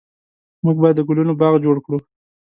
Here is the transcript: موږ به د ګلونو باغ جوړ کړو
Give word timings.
موږ 0.63 0.75
به 0.81 0.89
د 0.97 0.99
ګلونو 1.07 1.33
باغ 1.39 1.53
جوړ 1.65 1.77
کړو 1.85 1.97